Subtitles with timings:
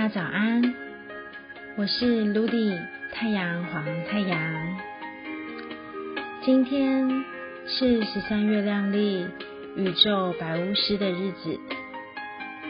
[0.00, 0.74] 大家早安，
[1.76, 2.80] 我是 Ludy
[3.12, 4.78] 太阳黄太阳。
[6.42, 7.22] 今天
[7.66, 9.26] 是十三月亮丽
[9.76, 11.60] 宇宙白巫师的日子，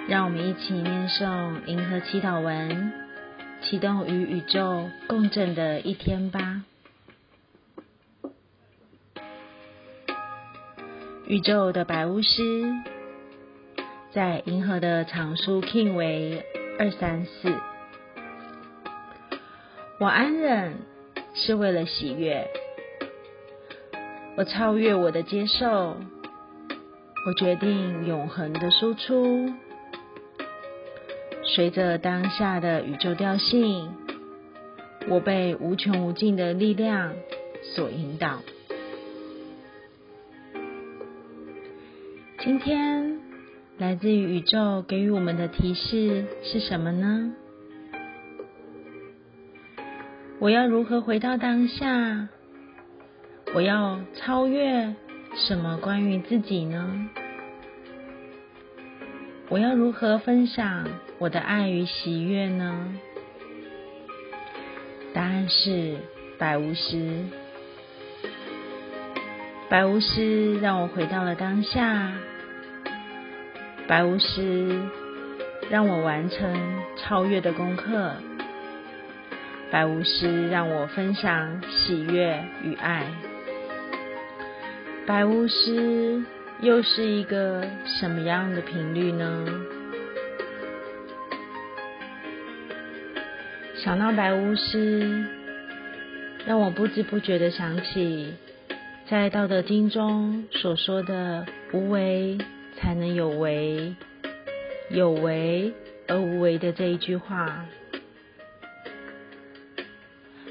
[0.09, 2.93] 让我们一起念诵银河祈祷文，
[3.63, 6.65] 启动与宇宙共振的一天吧。
[11.29, 12.73] 宇宙的白巫师，
[14.11, 16.45] 在银河的常数 King 为
[16.81, 17.53] 二三四。
[19.99, 20.79] 我安忍
[21.35, 22.49] 是为了喜悦，
[24.39, 25.99] 我超越我的接受，
[27.27, 29.53] 我决定永恒的输出，
[31.45, 33.95] 随着当下的宇宙调性，
[35.11, 37.13] 我被无穷无尽的力量
[37.75, 38.39] 所引导。
[42.39, 43.20] 今天
[43.81, 47.33] 来自于宇宙给予我们的提示是什么呢？
[50.39, 52.29] 我要如何回到当下？
[53.55, 54.95] 我要超越
[55.35, 57.09] 什么关于自己呢？
[59.49, 60.87] 我要如何分享
[61.19, 62.95] 我的爱与喜悦呢？
[65.15, 65.97] 答案是
[66.39, 67.25] 白巫师。
[69.71, 72.13] 白巫师让我回到了当下。
[73.91, 74.69] 白巫师
[75.69, 78.13] 让我完成超越的功课。
[79.73, 83.05] 白巫师让我分享喜悦与爱。
[85.09, 86.23] 白巫师
[86.61, 89.45] 又是一个什么样的频率呢？
[93.75, 95.25] 想到白巫师，
[96.47, 98.35] 让我不知不觉的想起
[99.09, 102.39] 在《道德经》中所说的“无为”。
[102.81, 103.95] 才能有为，
[104.91, 105.73] 有为
[106.09, 107.67] 而无为的这一句话。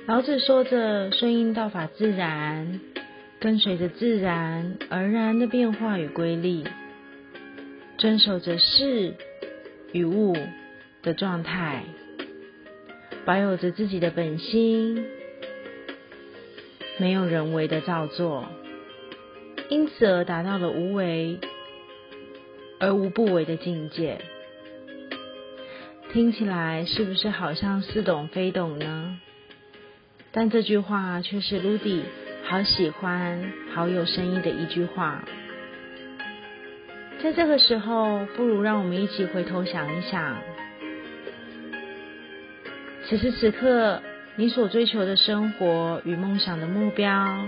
[0.05, 2.79] 老子说着顺应道法自然，
[3.39, 6.63] 跟随着自然而然的变化与规律，
[7.97, 9.15] 遵守着事
[9.91, 10.35] 与物
[11.01, 11.83] 的状态，
[13.25, 15.05] 保有着自己的本心，
[16.97, 18.47] 没有人为的造作，
[19.69, 21.39] 因此而达到了无为。
[22.79, 24.19] 而无不为的境界，
[26.13, 29.19] 听起来是不是好像似懂非懂呢？
[30.31, 32.03] 但这句话却是 Ludy
[32.45, 35.25] 好喜欢、好有深意的一句话。
[37.21, 40.37] 在这个时候，不如让我们一起回头想一想：
[43.05, 44.01] 此时此刻，
[44.37, 47.45] 你所追求的生活与梦想的目标，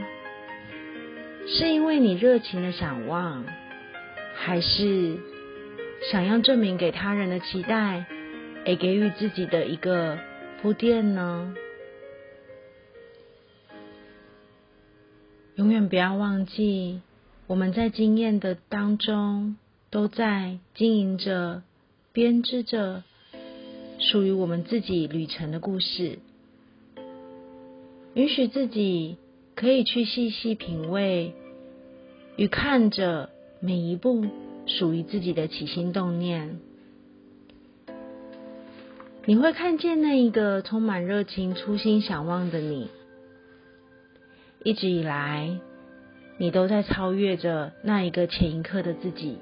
[1.48, 3.46] 是因为你热情的想望。
[4.44, 5.20] 还是
[6.12, 8.08] 想要证明给他人的期待，
[8.66, 10.18] 也给予自己的一个
[10.60, 11.54] 铺垫呢？
[15.54, 17.02] 永远不要忘记，
[17.46, 19.58] 我们在经验的当中，
[19.92, 21.62] 都在经营着、
[22.12, 23.04] 编织着
[24.00, 26.18] 属于我们自己旅程的故事。
[28.16, 29.18] 允许自己
[29.54, 31.36] 可以去细细品味
[32.38, 33.30] 与看着。
[33.64, 34.26] 每一步
[34.66, 36.60] 属于自己的起心动念，
[39.26, 42.90] 你会看见那一个充满热情、初心想望的你。
[44.64, 45.60] 一直以来，
[46.40, 49.38] 你都在超越着那一个前一刻的自己。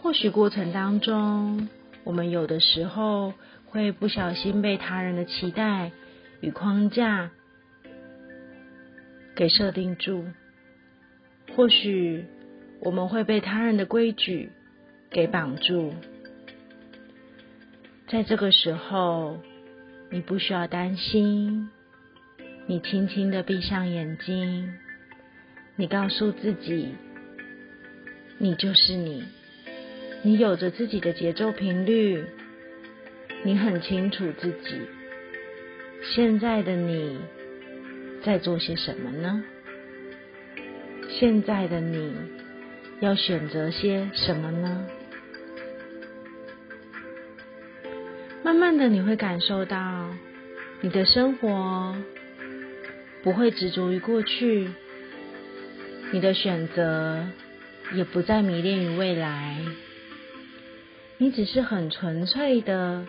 [0.00, 1.68] 或许过程当中，
[2.04, 3.34] 我们有的时候
[3.66, 5.92] 会不小心被他人的期待
[6.40, 7.32] 与框架
[9.34, 10.24] 给设定住。
[11.56, 12.26] 或许
[12.80, 14.50] 我们会被他人的规矩
[15.08, 15.94] 给绑住，
[18.08, 19.38] 在这个时候，
[20.10, 21.70] 你不需要担心，
[22.66, 24.74] 你轻轻的闭上眼睛，
[25.76, 26.94] 你告诉自己，
[28.36, 29.24] 你就是你，
[30.22, 32.22] 你有着自己的节奏频率，
[33.44, 34.78] 你很清楚自己。
[36.14, 37.18] 现在的你
[38.22, 39.42] 在做些什么呢？
[41.18, 42.14] 现在的你
[43.00, 44.86] 要选择些什么呢？
[48.44, 50.10] 慢慢的，你会感受到
[50.82, 51.96] 你的生活
[53.22, 54.68] 不会执着于过去，
[56.12, 57.24] 你的选择
[57.94, 59.56] 也不再迷恋于未来，
[61.16, 63.06] 你只是很纯粹的、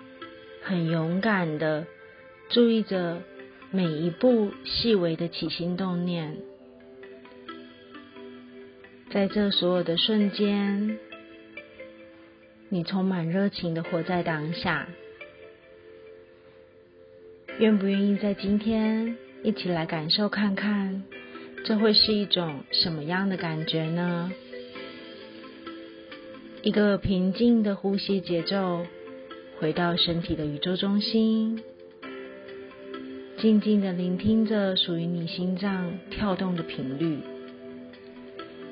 [0.63, 1.85] 很勇敢的
[2.51, 3.21] 注意着
[3.69, 6.37] 每一步细微的起心动念。
[9.09, 10.99] 在这所有的瞬间，
[12.67, 14.89] 你充满热情的活在当下。
[17.57, 21.03] 愿不愿意在今天一起来感受看看，
[21.63, 24.31] 这会是一种什么样的感觉呢？
[26.61, 28.85] 一个平静的呼吸节奏，
[29.57, 31.63] 回到身体的宇宙中心，
[33.37, 37.19] 静静的聆听着属于你心脏跳动的频率，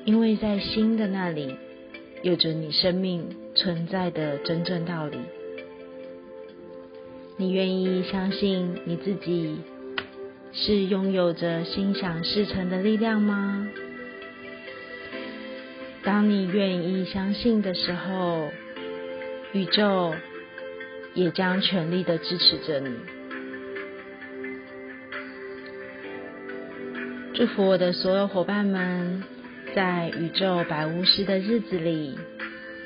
[0.06, 1.58] 因为在心的那里，
[2.22, 5.18] 有着你生命存在的真正道理。
[7.38, 9.58] 你愿意相信你自己
[10.54, 13.68] 是拥有着心想事成的力量吗？
[16.04, 18.52] 当你愿意相信的时候，
[19.54, 20.14] 宇宙
[21.16, 22.96] 也将全力的支持着你。
[27.34, 29.24] 祝福我的所有伙伴们，
[29.76, 32.18] 在宇宙白巫师的日子里，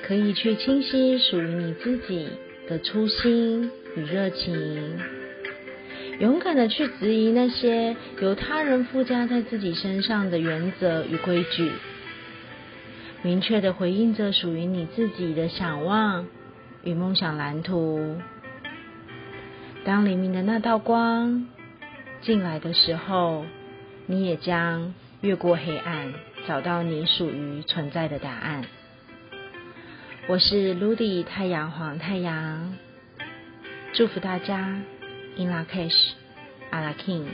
[0.02, 2.28] 可以去清晰属于你自己
[2.68, 4.98] 的初心与热情，
[6.20, 11.72] 勇敢的去质疑那些由他人附加在自己身上的原则与规矩。
[13.22, 16.26] 明确的回应着属于你自己的想望
[16.84, 18.18] 与梦想蓝图。
[19.84, 21.46] 当黎明的那道光
[22.22, 23.46] 进来的时候，
[24.08, 26.14] 你也将越过黑暗，
[26.50, 28.66] 找到你属于存在的答案。
[30.28, 32.75] 我是 Ludy 太阳黄太阳，
[33.94, 34.81] 祝福大家
[35.38, 36.13] In La Cash,
[36.72, 37.28] A La King。